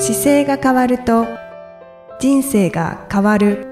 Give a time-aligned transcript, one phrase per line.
[0.00, 1.26] 姿勢が変わると
[2.18, 3.66] 人生が変わる。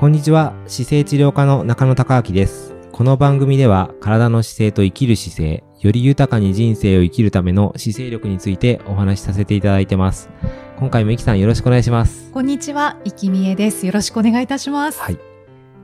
[0.00, 0.54] こんにちは。
[0.66, 2.74] 姿勢治療科の中野孝明です。
[2.90, 10.30] この番組では体の姿勢と生きる姿勢より豊かに人生を生きるための姿勢力についてお話しさせていただいてます。
[10.78, 12.30] 今回もいきさんよろしくお願いします。
[12.32, 13.84] こんにちは、いきみえです。
[13.84, 14.98] よろしくお願いいたします。
[15.02, 15.18] はい。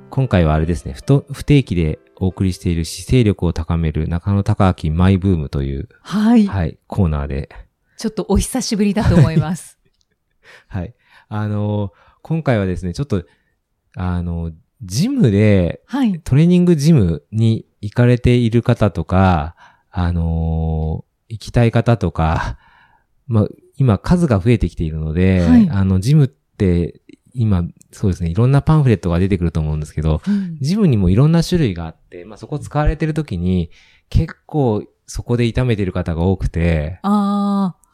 [0.09, 0.95] 今回はあれですね。
[0.95, 6.47] ふと不定期でお送りしている姿勢力を高める中野孝明マイブームというはい。
[6.47, 7.49] はい、コーナーで
[7.97, 9.79] ちょっとお久しぶりだと思います。
[10.69, 10.95] はい。
[11.29, 11.91] あのー
[12.23, 13.25] 今回はですね、ちょっと、
[13.97, 16.21] あのージムで、はい。
[16.21, 19.57] トレーニングジムに行かれている方とか、
[19.91, 22.59] あのー行きたい方とか、
[23.27, 27.01] まあ、今数が増えてきているので、はいあの、ジムって、
[27.35, 33.71] 今、そうですね、いろんなパンフレットが出てくると思うんですけど、うんジムにもいろんな種類があって、まあ、そこ使われてる時に、
[34.09, 37.85] 結構そこで痛めてる方が多くて、ああ、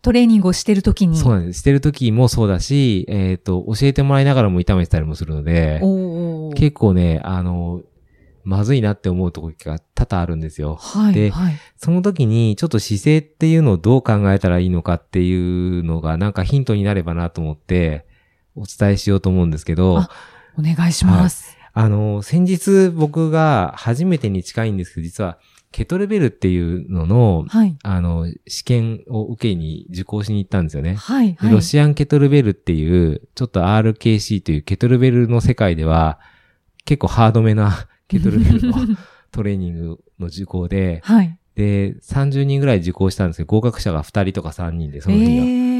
[0.00, 1.16] トレーニングをしてるときに。
[1.16, 1.60] そうなんです。
[1.60, 5.80] してる時もそうだし、えっ、と、教えてもらいながらも痛めてたりもするので、
[6.54, 7.82] 結構ね、あの、
[8.44, 10.76] まずいなって思うとこが多々あるんですよ。
[10.76, 11.14] はい。
[11.14, 11.54] ではい。
[11.76, 18.06] その時に、ちょっと姿勢っていうのをどう考えたらいいのかっていうのが、なんかヒントになればなと思って、
[18.54, 20.10] お伝えしようと思うんですけど、あ
[20.58, 21.56] お願いします。
[21.72, 25.38] あの、先日僕が初めてに近いんですけど、実は、
[25.72, 27.76] ケトルベルっていうのの、はい。
[27.82, 30.94] あの、試験を受けに受講しに行ったんですよね。
[30.94, 31.34] はい。
[31.34, 31.52] ではい。
[31.52, 36.20] ロシアンケトルベルっていう、ちょっと RKC というケトルベルの世界では、
[36.84, 38.76] 結構ハードめな ケトルベルの
[39.32, 41.36] トレーニングの受講で、はい。
[41.56, 45.42] で、30人ぐらい受講したんですけど、合格者が2人とか3人で、その日が。
[45.42, 45.73] ええ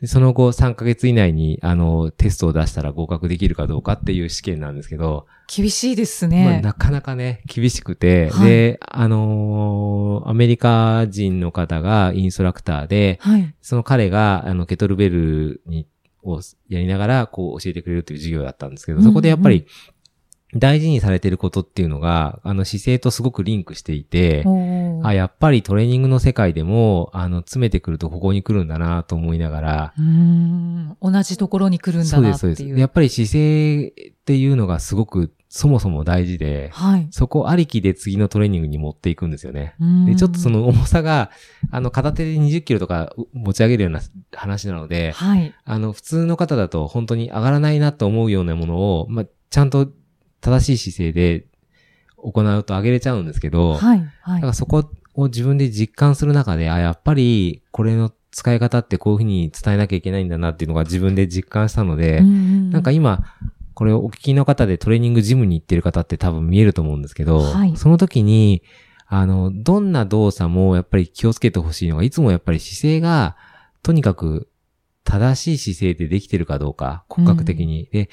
[0.00, 6.60] でその後3ヶ月以内に、あの、テストを出したら合格できるかどうかっていう試験なんですけど、厳しいですまあ、ね。
[6.60, 13.54] なかなかね、厳しくて、はいで、あのーアメリカ人の方がインストラクターで、はい。
[13.62, 15.86] その彼が、あの、ケトルベルに、
[16.24, 19.66] をやりながら、こう、教えてくれるという授業だったんですけど、そこでやっぱうんり、
[20.54, 24.44] 大事にされていることっていうのが、あの、姿勢とすごくリンクしていて、
[25.02, 30.96] あ、やっぱりトレーニングの世界でも、あの、詰めてくるとここに来るんだなと思いながら、うーん。
[31.02, 32.64] 同じところに来るんだそうです、なっていう。
[32.64, 32.80] そうです。
[32.80, 37.08] やっぱり姿勢っていうのがすごく、そもそも大事で、はい。
[37.10, 39.74] そこありきで次のトレーニングに持っていくんですよね。
[40.06, 41.30] で、ちょっとそ、の重さが、
[41.70, 44.00] あの、片手で20キロとか持ち上げるような
[44.32, 45.52] 話なので、はい。
[45.64, 49.88] あの、普通の方だと本当に上がらないなと思うようなものを、まあ、ちゃんと
[50.46, 51.46] 正しい姿勢で
[52.16, 54.00] 行うと上げれちゃうんですけど、はい。
[54.00, 54.52] だはいから。
[54.52, 63.24] そこを自分で実感する中で、あ、やっぱりこれの使い方ってこういうふうに伝えなきゃいけないんだなっていうのが自分で実感したので、うんなんか今、
[63.74, 68.62] これをお聞きの方でトレーニングジムに行ってる方って多分見えると思うんですけど、はいその時に、
[69.08, 73.36] あの、どんな動作もやっぱり気をつけてほしいのが、いつもやっぱり姿勢が、
[73.82, 74.48] とにかく
[75.04, 77.88] 正しい姿勢でできてるかどうか、骨格的に。
[77.92, 78.10] でき、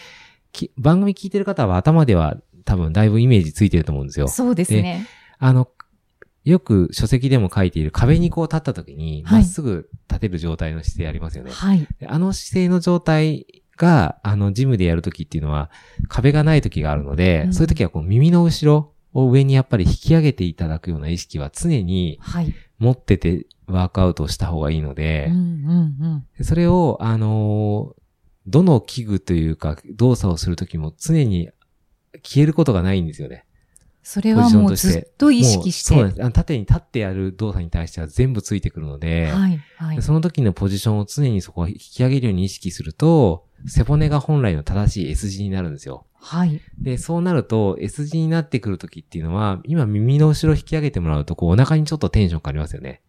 [0.78, 4.28] 番組聞いてる方は頭では多分だいぶイメージついてると思うんですよ。
[4.28, 5.08] そうですね。
[5.40, 5.68] あの、
[6.44, 11.52] よく書籍でも書いている壁にこう立った時に、はいまっすぐ立てる状態の姿勢ありますよね。
[11.52, 11.88] はい。
[12.00, 15.72] であの姿勢の状態が、あの、ジムでやるときっていうのは、
[16.08, 22.53] 壁がないときがあるので、うんそういうときはこう耳の後ろを上にやっぱり引き上げていただくような意識は常にはい。
[22.80, 28.03] 持っててワークアウトをした方がいいのでうん、うんでそれを、あのー
[28.48, 31.50] どの器具というか動作をするときも常に
[32.24, 33.46] 消えることがないんですよね。
[34.04, 35.96] それはもうずっと意識して。
[35.96, 36.31] そうです。
[36.31, 39.62] 縦に立ってやる動作に対しては全部ついてくるので、はい。
[39.78, 40.02] はいで。
[40.02, 46.06] その時のポジションを常にそこを引き上げるように意識すると、背骨が本来の正しい S 字になるんですよ。
[46.16, 46.59] はい。
[46.78, 53.02] で、そうなると S 字になってくる時っていうのは、今耳の後ろ引き上げてもらうと、こうお腹にちょっとテンションかかりますよね。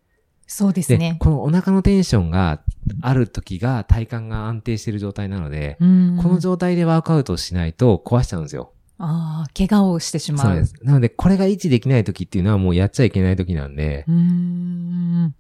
[0.47, 1.17] そうですで、ね。
[1.21, 2.61] このお腹のテンションが
[3.01, 8.73] ある時が体幹が安定している状態なので、うんこの状態でワークアウトをしないと壊しちゃうんですよ。
[8.99, 10.47] ああ、怪我をしてしまう。
[10.47, 10.75] そうです。
[10.83, 15.35] なので、これが維持できない時っていうのはもうやっちゃいけない時なんでう、ーん。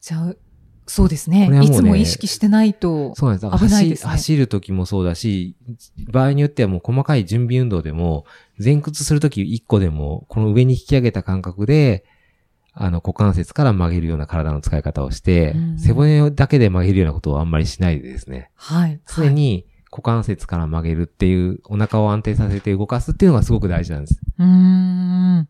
[0.00, 0.34] じゃあ、
[0.86, 3.14] そうですねねいつも意識してないと。
[3.14, 3.42] そうなんです。
[3.42, 5.56] だから走危ないですね走る時もそうだし、
[6.10, 8.24] 場合によってはもう細かい準備運動でも、
[8.62, 12.04] 前屈する時1個でも、この上に引き上げた感覚で、
[12.80, 19.00] あの、股関節から曲げるような体の使い方をしてうん、背骨だけで曲げるようなことをあんまりしないでですね、はい。
[19.06, 24.20] 常に股関節から曲げるっていう、お腹を安定させて動かすっていうのがすごく大事なんです。
[24.38, 24.48] はい。
[24.48, 24.54] うー
[25.40, 25.48] ん。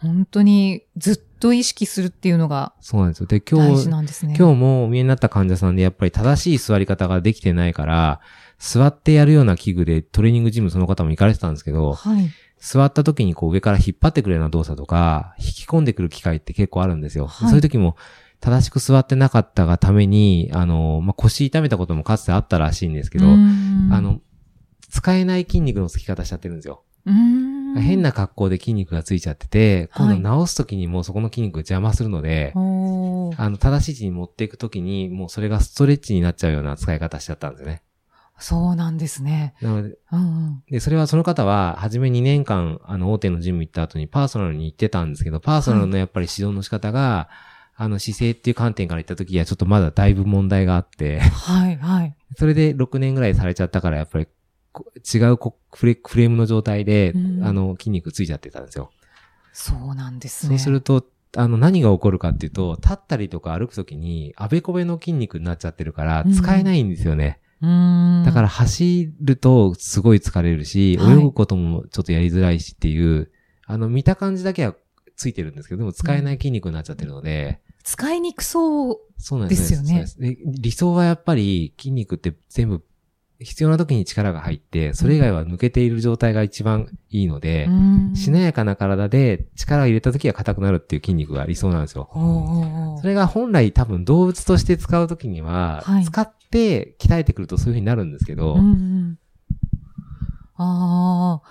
[0.00, 3.26] 本当にずっと意識するっていうのがそうなんですよ。
[3.26, 4.34] で、今大日ね。
[4.38, 8.20] 今日もお見えになった患者さんでやっぱり正しい座り方ができてないから、
[8.58, 12.30] 座ってやるような器具でトレーニングジムその方も行かれてたんですけど、はい。
[12.60, 17.26] 座った時にこう上から引っ張ってくるような動作とか、引き込んでくる機会って結構あるんですよ。
[17.26, 17.96] はいそういう時も、
[18.40, 24.20] 正しく座ってなかったがために、あの、まあ、腰痛めたこともかつてあったらしいんですけど、あ、の、
[24.88, 26.84] 使えない筋肉のつき方しちゃってるんですよ。
[27.76, 37.82] 変な格好で筋肉がついちゃってて、はい今度直す時にもうそこの筋肉が邪魔するので、おーあの、正しい位置に持っていく時に、もうそれがストレッチになっちゃうような使い方しちゃったんですよね。
[38.38, 39.54] そうなんですね。
[39.60, 40.62] なので、うんうん。
[40.70, 47.28] で、それはその方は、初め2年間、あの、大手のジム行った後にパーソナルに行ってたんですけど、パーソナルのやっぱり指導の仕方が、
[47.76, 52.16] あの、姿勢っていう観点から言った時は、ちょっとまだだいぶ問題があって、はいはい。
[52.36, 54.28] それで6年ぐらいされちゃったから、やっぱり、
[54.72, 54.84] こ
[55.14, 58.90] 違うこフレフレームの状態で、うんあの、筋肉ついちゃってたんですよ。
[59.52, 60.50] そうなんですね。
[60.50, 61.04] そうすると、
[61.36, 67.40] あの、何が起こるかっていうと、立ったりとか歩くときに、あべこべの筋肉になっちゃってるから、うん使えないんですよね。
[67.40, 67.47] うーん。
[67.60, 71.12] だから走るとすごい疲れるし、はい。
[71.12, 73.30] 泳ぐこともちょっとやりづらいしっていう、
[73.66, 74.74] あの、見た感じだけは
[75.16, 78.98] ついてるんですけど、でも使えない筋肉になっちゃってるので、使いにくそう。
[79.16, 80.20] そうなんですよねす。
[80.20, 82.84] で理想はやっぱり筋肉って全部
[83.40, 88.16] 必要な時に力が入って、それ以外は抜けている状態が一番いいので、うーん。
[88.16, 92.10] しなやかな体で力を入れた時は硬くなるっていう筋肉が理想なんですよ。
[92.12, 93.00] おーおーおー。
[93.00, 96.04] それが本来多分動物として使うときには、はい。
[96.04, 99.18] 使鍛えてくるとそういう風になるんですけど、うんうん。
[100.56, 101.48] ああ。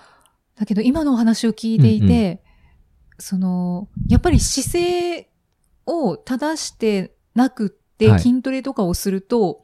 [0.58, 2.48] だけど今のお話を聞いていて、うん
[3.18, 5.28] その、やっぱり姿勢
[5.86, 9.62] を正してなくってはい筋トレとかをすると、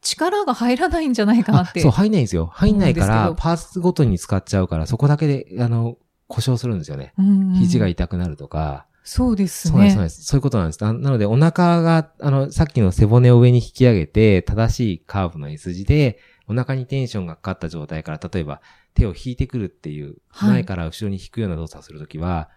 [0.00, 1.80] 力が入らないんじゃないかなって。
[1.80, 2.46] あそう、入んないんですよ。
[2.46, 5.96] 入んないから、パーツごとに使っちゃうから、そこだけで、あの、
[6.28, 7.12] 故障するんですよね。
[7.18, 8.86] うんうん肘が痛くなるとか。
[9.04, 10.04] そうですそうです、そう。
[10.04, 10.24] です。
[10.24, 10.82] そういうことなんです。
[10.82, 16.18] ななので、お腹が、あの、さっきの背骨を上に引き上げて、正しいカーブの S 字で、
[16.48, 18.62] お腹にテンションがかかった状態から、例えば、
[18.94, 22.48] 手を引いてくるっていう、はい前から後ろに引くような動作をするときは、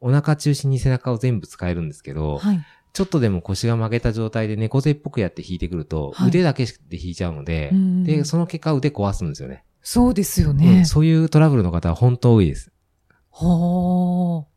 [0.00, 2.60] お腹中心に背中を全部使えるんですけど、はい。
[2.92, 9.64] ちょっとでも腰が曲げた状態で猫背っぽくやって引いてくると、はい腕だけで引いちゃうので、うんで、その結果腕壊すんですよね。
[9.82, 10.86] そうですようねん。
[10.86, 12.72] そういうトラブルの方は本当多いです。
[13.30, 14.51] はあ。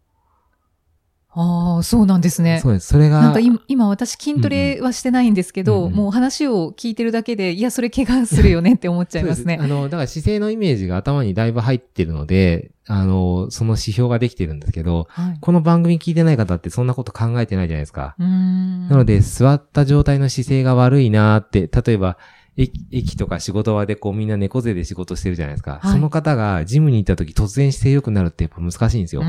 [1.38, 2.60] ああ、そうなんですね。
[2.62, 2.88] そうです。
[2.88, 9.66] それが、なんか今今私筋トレはしてないんですけど、うんうんもう話を聞いてるだけで、いや、それ怪我するよねって 思っちゃいますねそう。
[9.66, 15.38] あの、だから姿勢のイメージが頭にだいぶ入ってるので、あの、その指標ができてるんですけど、はい。
[15.42, 18.16] この番組聞いてない方ってそんなこと考えてないじゃないですか。
[18.18, 22.18] なので、座った状態の姿勢が悪いなーって、例えば、
[22.58, 25.80] 駅駅とか仕事場でこうみんな猫背で仕事してるじゃないですか。
[25.82, 29.22] はいその方がジムに行った時突然姿勢良くなるってやっぱ難しいんですよ。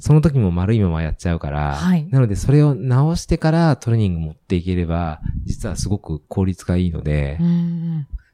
[0.00, 7.38] その時も丸いままやっちゃうから、はいなのでそれを直してからトレーニング持っていければ、実はすごく効率がいいので。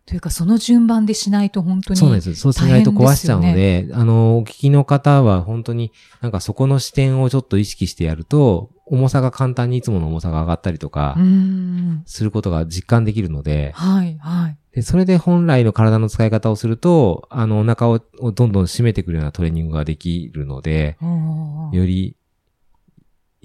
[0.07, 1.99] というか、その順番でしないと本当に。
[1.99, 2.35] そうです。
[2.37, 11.17] そうしないと壊しちゃうので、あの、お聞きの方は本当になんかそこの視点をちょっと意識してやると、重さが簡単にいつもの重さが上がったりとか。
[12.07, 14.57] することが実感できるので、はい、はい。
[14.77, 20.97] で、それで本来の体の使い方をすると、あの、お腹ををどんどん締めてくるようなトレーニングができるので、
[21.73, 22.15] より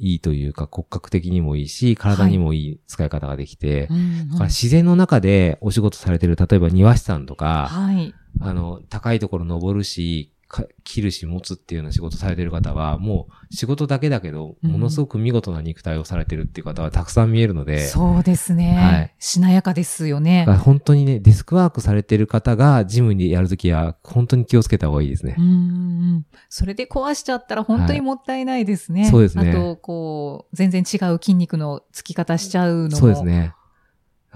[0.01, 8.13] いいというか骨格的にもいいし、体にもいい使い方ができて、うんだから自然の中でお仕事されてる、例えば庭師さんとか、はい。
[8.39, 10.40] あの、高いところ登るし、か
[10.83, 18.75] 切るし持つっていうような仕事されてる方は、もう仕事だけだけど、うんものすごく見事な肉体をされてるっていう方はたくさん見えるので、そうですね。
[18.75, 25.41] はいしなやかですよね本当にね、デスクワークされてる方がジムにやるときは、本当に気をつけた方がいいですねう。
[25.41, 26.25] ん。
[26.50, 29.01] それで壊しちゃったら本当にもったいないですね。
[29.01, 32.96] はいそうですねあと、こう、全然違う筋肉のつき方しちゃうのも。
[32.98, 33.24] そうです。
[33.24, 33.53] ね。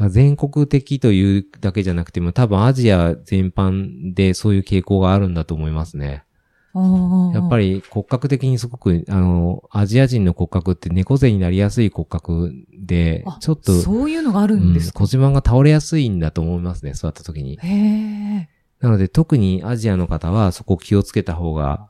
[0.09, 6.25] 全国的というだけじゃなくても、多分アジア全般でそういう傾向があるんだと思いますね。
[7.33, 7.75] やっぱり。
[7.75, 17.57] り骨格的にすごく、あの、アジア人の骨格って猫背になりやすい骨格であ、ちょっと、そういうのがあるんですか、うん骨盤が倒れやすいんだと思いますね、座った時に。
[17.61, 18.49] へえ。
[18.81, 21.89] なので特にアジアの方はそこ気をつけた方が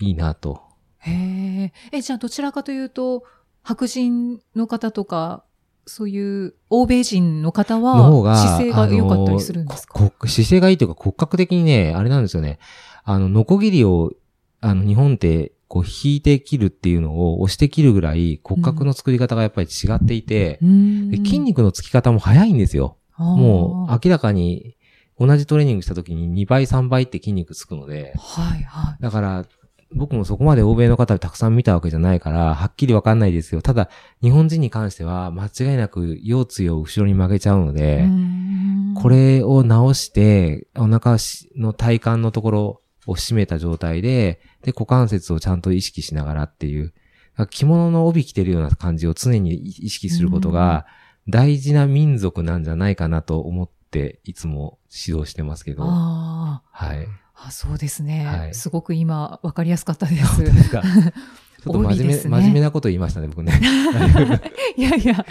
[0.00, 0.60] いいなと。
[0.98, 1.72] へえ。
[1.92, 3.22] え、じゃあどちらかというと、
[3.62, 5.44] 白人の方とか、
[5.86, 12.58] そういう欧米人の方は、姿勢が良かったりするんですか、姿勢がいいというか骨格的にね、あれなんですよね。
[13.04, 14.12] あの、ノコギリを、
[14.60, 22.98] あの、日本って、こう、引いて切るっていうのを押して切るぐらい骨格の作り方がやっぱり違っていて、うんで筋肉のつき方も早いんですよ。
[23.18, 24.76] もうあ明らかに
[25.18, 29.02] 同じトレーニングした時に2倍3倍って筋肉つくのでー、はいはい。
[29.02, 29.46] だから、
[29.94, 33.62] 僕もそこまで欧米の方たくさん見たわけじゃないから、はっきりわかんないですよ。
[33.62, 33.88] ただ、
[34.22, 38.42] 日本人に関しては、間違いなく腰椎を後ろに曲げちゃうので、うん
[38.94, 41.16] これを直して、お腹
[41.56, 46.92] の体幹のところ、を締めた状態で、で、股関節をちゃんと意識しながらっていう、
[47.50, 50.86] 着物の帯着てるような感じを常に意識することが
[51.28, 55.84] 大事な民族なんじゃないかなと思っていつも指導してますけど。
[55.86, 57.08] あはい。
[57.46, 58.26] あ、そうですね。
[58.26, 60.42] はいすごく今、わかりやすかったです。
[60.44, 60.82] ですか？
[61.62, 63.52] ちょっと真面目、ね真面目なこと言いましたね、僕ね。
[64.76, 65.24] いやいや。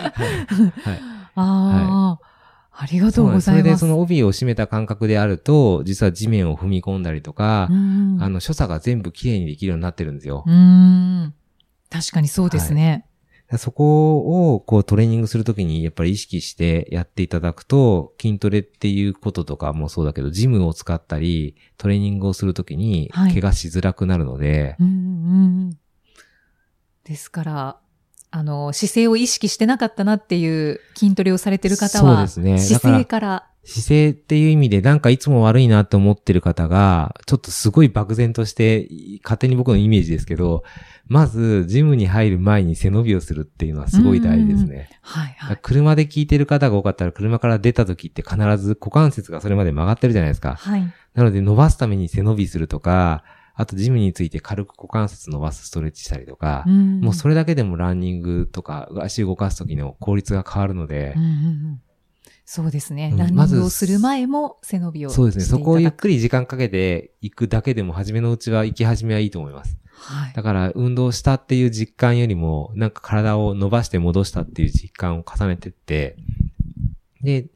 [1.36, 2.20] ああ、
[2.72, 3.46] ありがとうございます。
[3.46, 10.44] それでその帯を締めた感覚であると、実は地面を踏み込んだりとか、うんあの、所作が全部綺麗にできるようになってるんですよ。
[10.48, 11.34] うん。
[11.89, 13.06] 確かにそうですね。
[13.58, 23.34] そこを、こう、トレーニングするときに、やっぱり意識してやっていただくと、筋トレっていうこととかもそうだけど、ジムを使ったり、トレーニングをするときに、はい。
[23.34, 24.89] 怪我しづらくなるので、うんう
[25.70, 25.77] ん
[27.03, 27.77] ですから、
[28.29, 32.53] あの、姿勢を意識してなかったなっていう筋トレをされてる方は、そうですね。
[32.53, 38.88] だ姿勢から、姿勢っていう意味で、なんかいつも悪いなって思ってる方が、ちょっとすごい漠然として、
[39.24, 40.63] 勝手に僕のイメージですけど、
[41.08, 44.89] まず、ジムに入る前に背伸びをするっていうのはすごい大事ですね。
[45.01, 45.60] はいはい。
[45.62, 50.56] 車で聞いてる方が多かったら、車から出た時って必ず股関節がそれまで曲がってるじゃないですか。
[50.56, 50.94] はい。
[51.13, 61.82] なので伸ばすために背伸びするとか、あとジムについて軽く股関節伸ばすストレッチしたりとか、んもうそれだけでもランニングとか足動かす時の効率が変わるのでうん、うんうん
[62.53, 63.12] そうですね。
[63.13, 65.46] うんランニまずングをする前も背伸びをそうですね。
[65.46, 69.77] そこをゆっくり時間かけていくだけでも、初めのうちは行き始めはいいと思います。
[69.93, 70.34] はい。
[70.34, 76.17] だから、運動したっていう実感よりも、なんか体を伸ばして戻したっていう実感を重ねてって、
[77.22, 77.48] で、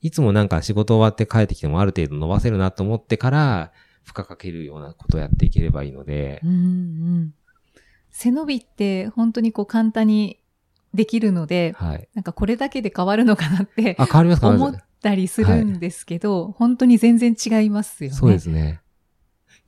[0.00, 7.34] いつもなんか仕事終わって帰ってきてもある程度伸ばせるなと思ってから、負荷かけるようなことをやっていければいいのでう、んうん
[8.10, 10.39] 背伸びって本当にこう簡単に
[10.94, 12.08] できるので、はい。
[12.14, 18.16] なんかこれだけで変わるのかなってあ、変わりますか思ったりするんですけど、本当に全然違いますよね。
[18.16, 18.80] そうですね。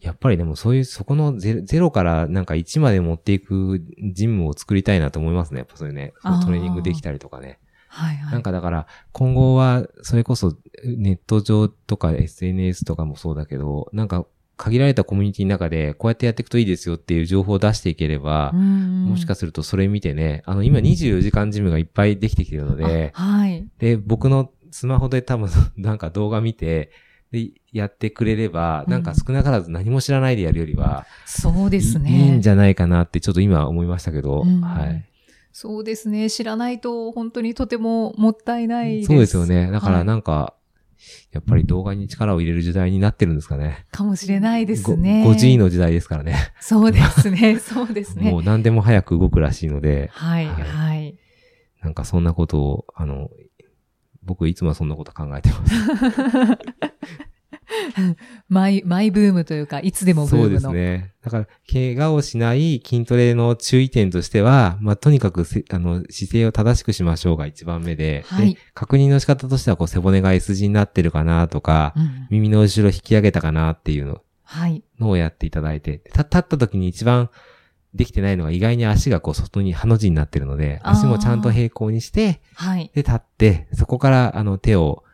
[0.01, 3.81] やっぱりでもそういう、そこのゼロからなんか1まで持っていく
[4.13, 5.59] ジムを作りたいなと思いますね。
[5.59, 6.13] やっぱそういうね、
[6.45, 7.61] トレーニングできたりとかね。
[7.87, 8.33] はいはい。
[8.33, 14.27] なんかだから、今後は、それこそ、ネット上とか SNS とかもそうだけど、なんか、
[14.57, 23.67] 限られたコミュニティの中で、こうやってやっていくといいですよっていう情報を出していければ、もしかすするとそれ見てね、あの、今24時間ジムがいっぱいできてきてるので、はい。
[23.79, 26.93] で、僕のスマホで多分、なんか動画見て、
[27.33, 32.11] で、やってくれれば、なんか少なからず何も知らないでやるよりは、そうですね。
[32.11, 35.05] いいいんじゃないかなってちょっと今思いましたけど、うんはい。
[35.53, 36.31] そうですね。
[36.31, 39.07] 知らないと本当にとてももったいないです。
[39.09, 39.71] そうですよね。
[39.71, 40.55] だからはいなんか、
[41.33, 43.87] やっぱり動画に力を入れる時代になってるんですかね。
[43.91, 45.25] かもしれないですね。
[45.25, 46.53] ご 5G の時代ですからね。
[46.61, 47.59] そうですね。
[47.61, 48.31] そうですね。
[48.31, 51.17] もう何でも早く動くらしいので、はい、はいはい。
[51.83, 53.31] なんかそんなことを、あの、
[54.23, 55.75] 僕いつもはそんなこと考えてます。
[58.49, 60.71] マイ、マイブームというか、いつでもブーそうでムの。
[60.71, 61.13] すね。
[61.25, 74.83] だから、怪我をしない筋トレの注意点としては、まあ、とにかくせあの、姿勢を正しくしましょうが一番目で、はいで確認の仕方としては、こう、背骨が S 字になってるかなとか、うん耳の後ろ引き上げたかなっていうのはい。
[74.99, 77.31] のをやっていただいて、た立った時に一番
[77.95, 82.91] できてないのが意外に足がこう外にハの字になってるので、足もちゃんと平行にして、はい。
[82.95, 85.05] で立って、そこからあの手を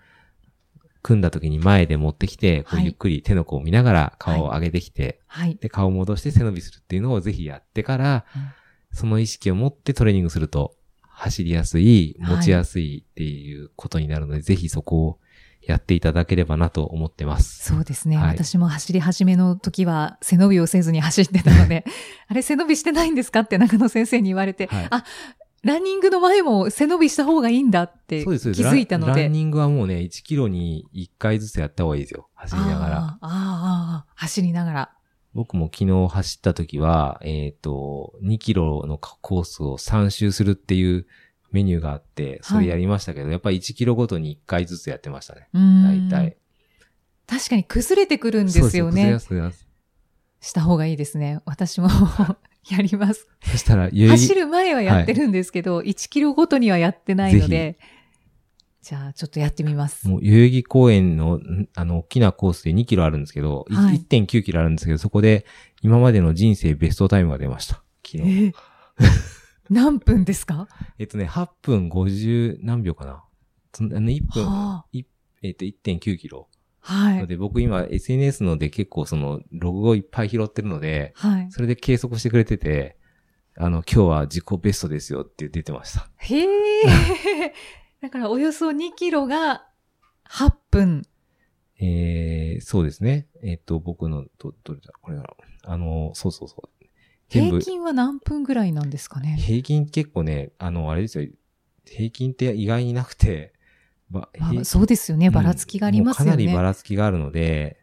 [1.08, 2.84] 組んだ時に前で持ってきて、こうはい。
[2.84, 5.56] ゆっくり手の甲を見ながら顔を上げてきて、はい。
[5.56, 8.48] で顔を戻して背伸びするっていうのをぜひやってから、うん。
[8.92, 10.74] その意識を持ってトレーニングすると
[11.08, 12.36] 走りやすい、はい。
[12.36, 15.18] 持ちやすいっていうことになるので、ぜひそこを
[15.62, 17.64] やっていただければなと思ってます。
[17.64, 18.28] そうですね、はい。
[18.36, 21.84] 私も走り始めの時は背伸びをせずに走ってたので、
[22.28, 25.04] あれ背伸びしてないんですかって中野先生に言われて、はいあ、
[25.62, 29.10] ランニングの前も背伸びした方がいいんだって気づいたので。
[29.12, 32.28] ランランニングはもうね、1キロに1回ずつやった方がいいですよ。
[32.34, 32.96] 走りながら。
[32.98, 34.92] あーあ走りながら。
[35.34, 41.06] 僕も昨日走った時は、えっ、と、2キロのコースを3周するっていう
[41.50, 45.48] メニューがあって、それやりましたけど、やっぱり1キロごとに1回ずつやってましたね。
[45.52, 46.36] 大体。
[47.26, 49.20] 確かに崩れてくるんですよそう崩れねや。
[49.20, 49.68] すくなります
[50.40, 51.40] した方がいいですね。
[51.44, 51.88] 私も
[52.70, 53.26] やります。
[53.42, 57.78] そしたら、 走る前はやってるんですけど、1キロごとにはやってないので、
[58.82, 60.08] じゃあちょっとやってみます。
[60.08, 65.44] もう、代々木公園の、んあの、大きなコースで2キロあるんですけど、いはい1.9キロあるんですけど、そこで、
[65.82, 67.82] 今までの人生ベストタイムが出ました。
[68.06, 68.46] 昨日。
[68.46, 68.52] え
[69.70, 70.66] 何分ですか？
[70.98, 73.24] えっとね、8分50何秒かな。
[73.74, 75.04] そんあの1分、はあい
[75.42, 76.48] えっと、1.9キロ。
[76.88, 77.18] はい。
[77.18, 81.46] ので、僕今 SNS ので結構その、ログをいっぱい拾ってるので、はい。
[81.50, 82.96] それで計測してくれてて、
[83.58, 86.08] あの、今日は自己ベストですよって出てました。
[86.16, 86.46] へえ。
[88.00, 89.66] だからおよそ2キロが
[90.30, 91.02] 8分。
[91.78, 93.28] えー、そうですね。
[93.42, 94.90] えっ、と、僕の、ど、どれだ？
[95.02, 95.70] これだろう。
[95.70, 96.86] あの、そうそうそう。
[97.28, 99.36] 平均は何分ぐらいなんですかね？
[99.38, 101.28] 平均結構ね、あの、あれですよ。
[101.84, 103.52] 平均って意外になくて、
[104.10, 105.30] ばまあ平そうですよね。
[105.30, 106.30] ばらつきがありますよね。
[106.30, 107.78] もうかなりばらつきがあるので、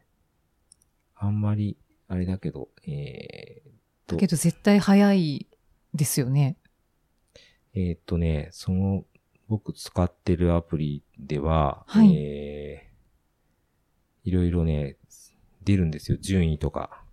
[1.16, 1.78] あんまり、
[2.08, 3.64] あれだけど、え
[4.08, 5.48] だけど絶対早い
[5.94, 6.58] ですよね。
[7.74, 9.06] ー、えーっとね、その、
[9.48, 14.98] 僕使ってるアプリでは、はいえー、いろいろね、
[15.64, 16.18] 出るんですよ。
[16.20, 17.04] 順位とか。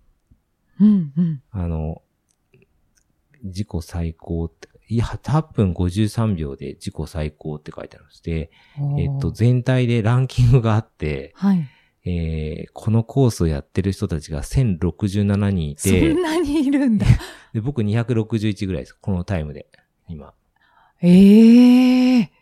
[0.81, 1.43] うんうん。
[1.51, 2.03] あの、
[3.43, 4.69] 自己最高って、
[5.01, 8.23] 8分53秒で自己最高って書いてあるんです。
[8.23, 8.51] で、
[8.99, 11.69] えっと、全体でランキングがあって、はい。
[12.05, 17.07] えー、このコースをやってる人たちが1067人いそてん、なにいるんだ。
[17.55, 18.97] で僕261ぐらいです。
[19.01, 19.67] このタイムで。
[20.09, 20.35] 今。
[21.01, 22.33] ええ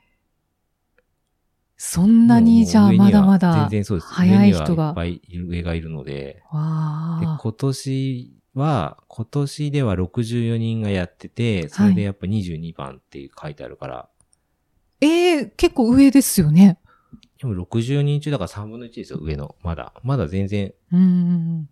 [1.82, 4.12] そんなに、じゃあ、まだまだ全、然そうです。
[4.12, 6.42] 早い人がいっぱい上がいるので、で。
[6.52, 14.08] 今年は、今年では64人がやってて、それでやっぱ22番って書いてあるから、
[15.00, 16.78] ええ結構上ですよね。
[17.40, 19.56] でも60人中だから3分の1ですよ、上の。
[19.62, 19.94] まだ。
[20.02, 20.74] まだ全然。
[20.92, 21.68] うん。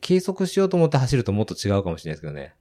[0.00, 2.54] 計測しようと思って走るともっと違うかもしれないですけどね。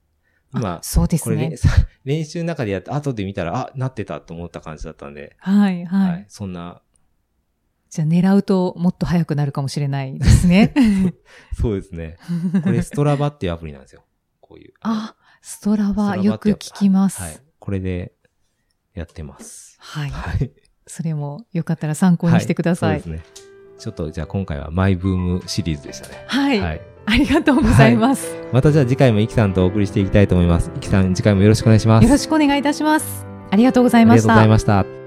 [0.54, 1.56] 今あ、そうですこれ、ね
[2.06, 6.26] 練習の中でやって、後で見たら、あ、なってたと思った感じだったんで、はい、はい、はい。
[6.30, 6.82] そんな、
[7.89, 10.74] じゃあ狙うともっと早くなるかもしれないですね。
[11.60, 12.17] そうですね。
[12.63, 14.03] これ、ストラバっていうアプリなんですよ。
[14.41, 14.74] こういう。
[14.82, 17.22] あ、ストラストラババよく聞きます。
[17.22, 17.38] はい。
[17.60, 18.13] これで、
[18.98, 19.77] やってます。
[19.79, 20.10] はい。
[20.10, 20.51] はい。
[20.88, 22.96] それもよかったら参考にしてください。
[22.96, 23.32] はそうですね。
[23.77, 26.24] ちょっと、じゃあ今回はマイブームシリーズでしたね。
[26.27, 26.60] はい。
[26.60, 26.82] はい。
[27.06, 28.36] ありがとうございます。
[28.51, 30.72] またじゃあ次回もイキさんとお送りしていきたいと思います。
[30.75, 32.03] イキさん、次回もよろしくお願いします。
[32.03, 33.25] よろしくお願いいたします。
[33.51, 34.72] ありがとうございありがとうごました。
[34.74, 35.07] ざいました。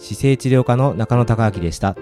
[0.00, 1.94] 姿勢治療科の中野孝明でした。